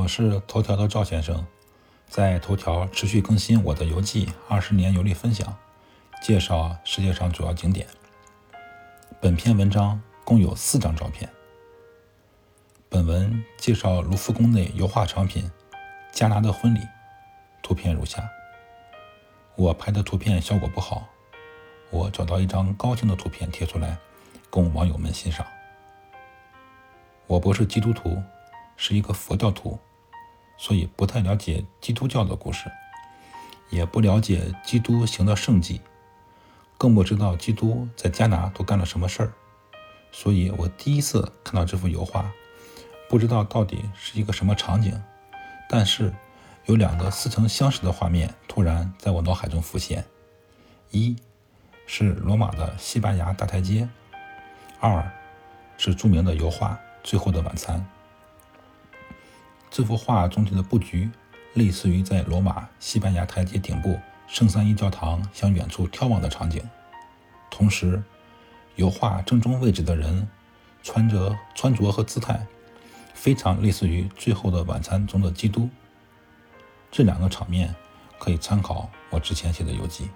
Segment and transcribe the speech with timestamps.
[0.00, 1.46] 我是头条的赵先生，
[2.08, 5.54] 在头条持续更新我的游记二十年游历分享，
[6.22, 7.86] 介绍世界上主要景点。
[9.20, 11.28] 本篇文章共有四张照片。
[12.88, 15.44] 本文介绍卢浮宫内油画藏品
[16.10, 16.78] 《加拿的婚礼》，
[17.62, 18.26] 图片如下。
[19.54, 21.06] 我拍的图片效果不好，
[21.90, 23.98] 我找到一张高清的图片贴出来，
[24.48, 25.46] 供网友们欣赏。
[27.26, 28.16] 我不是基督徒。
[28.82, 29.78] 是一个佛教徒，
[30.60, 32.70] 所以不太了解基督教的故事，
[33.70, 35.80] 也不了解基督行的圣迹，
[36.76, 39.32] 更不知道基督在加拿都干了什么事儿。
[40.12, 42.30] 所以我第一次看到这幅油画，
[43.08, 45.02] 不知道到底是一个什么场景。
[45.66, 46.12] 但是
[46.66, 50.04] 有两个似曾相识的画面突然在我脑海中浮现：
[50.90, 51.16] 一
[51.86, 53.88] 是罗马的西班牙大台阶，
[54.78, 55.10] 二
[55.78, 56.72] 是著名的油画
[57.02, 57.78] 《最后的晚餐》。
[59.70, 61.08] 这幅画总体的布局
[61.54, 66.62] 类似于在罗马西班牙台阶顶部圣三一教堂向远处眺望的场景。
[67.50, 68.02] 同时，
[68.74, 70.28] 油画正中位置的人
[70.82, 72.44] 穿着穿着和姿态
[73.14, 75.68] 非常类似于《最后的晚餐》中的基督。
[76.90, 77.72] 这两个场面
[78.18, 80.08] 可以参考我之前写的游记。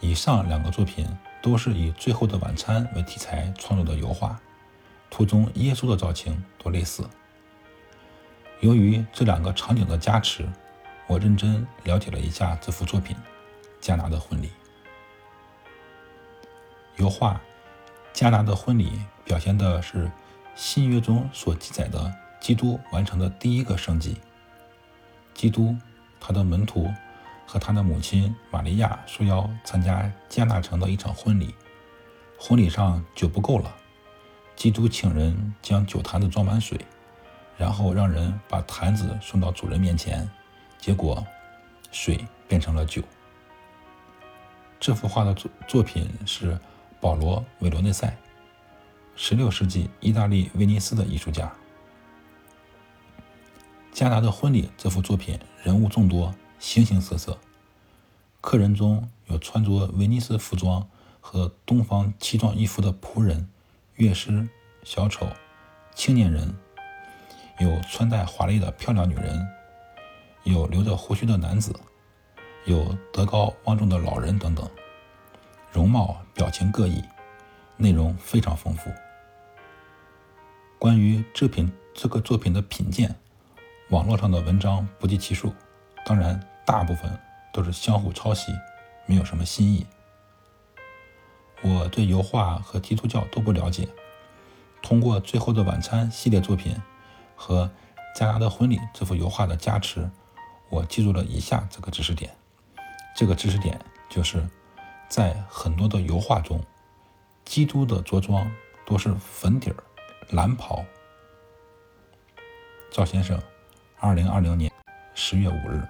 [0.00, 1.06] 以上两个作品
[1.40, 4.40] 都是以《最后的晚餐》为题材创作的油画。
[5.12, 7.06] 图中耶稣的造型都类似。
[8.60, 10.48] 由于这两个场景的加持，
[11.06, 13.14] 我认真了解了一下这幅作品
[13.78, 14.46] 《加拿的婚礼》。
[16.96, 17.34] 油画
[18.14, 18.88] 《加拿的婚礼》
[19.22, 20.10] 表现的是
[20.54, 22.10] 新约中所记载的
[22.40, 24.16] 基督完成的第一个圣迹。
[25.34, 25.76] 基督、
[26.18, 26.90] 他的门徒
[27.46, 31.54] 和他的母亲玛利亚受邀参加加纳城的一场婚礼。
[32.38, 33.76] 婚礼上酒不够了。
[34.54, 36.78] 基督请人将酒坛子装满水，
[37.56, 40.30] 然后让人把坛子送到主人面前，
[40.78, 41.24] 结果
[41.90, 43.02] 水变成了酒。
[44.78, 46.58] 这幅画的作作品是
[47.00, 48.16] 保罗·韦罗内塞
[49.16, 51.52] ，16世纪意大利威尼斯的艺术家。
[53.92, 57.38] 加拿的婚礼这幅作品人物众多，形形色色，
[58.40, 60.88] 客人中有穿着威尼斯服装
[61.20, 63.48] 和东方奇装异服的仆人。
[63.96, 64.48] 乐师、
[64.84, 65.28] 小丑、
[65.94, 66.52] 青年人，
[67.60, 69.46] 有穿戴华丽的漂亮女人，
[70.44, 71.78] 有留着胡须的男子，
[72.64, 74.68] 有德高望重的老人等等，
[75.70, 77.04] 容貌表情各异，
[77.76, 78.90] 内容非常丰富。
[80.78, 83.14] 关于这品这个作品的品鉴，
[83.90, 85.54] 网络上的文章不计其数，
[86.06, 87.20] 当然大部分
[87.52, 88.52] 都是相互抄袭，
[89.04, 89.86] 没有什么新意。
[91.62, 93.88] 我对油画和基督教都不了解，
[94.82, 96.76] 通过《最后的晚餐》系列作品
[97.36, 97.66] 和
[98.18, 100.10] 《加拿的婚礼》这幅油画的加持，
[100.68, 102.34] 我记住了以下这个知识点。
[103.14, 103.78] 这个知识点
[104.10, 104.44] 就是，
[105.08, 106.60] 在很多的油画中，
[107.44, 108.50] 基督的着装
[108.84, 109.76] 都是粉底儿、
[110.30, 110.84] 蓝袍。
[112.90, 113.40] 赵先生，
[114.00, 114.72] 二零二零年
[115.14, 115.80] 十月五日。